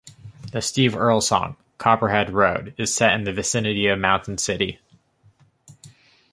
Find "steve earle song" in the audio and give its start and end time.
0.63-1.57